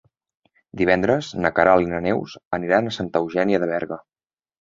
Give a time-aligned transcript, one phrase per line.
[0.79, 4.01] Divendres na Queralt i na Neus aniran a Santa Eugènia de Berga.